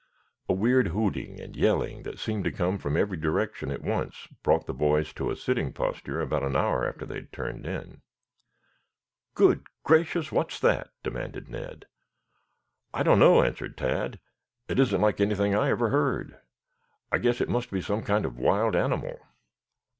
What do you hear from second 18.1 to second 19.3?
of wild animal."